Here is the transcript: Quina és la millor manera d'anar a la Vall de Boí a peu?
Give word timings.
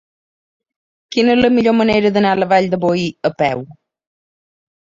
Quina 1.15 1.31
és 1.35 1.41
la 1.41 1.51
millor 1.57 1.75
manera 1.83 2.13
d'anar 2.17 2.33
a 2.37 2.41
la 2.41 2.49
Vall 2.55 2.73
de 2.73 2.81
Boí 2.89 3.07
a 3.33 3.33
peu? 3.45 3.65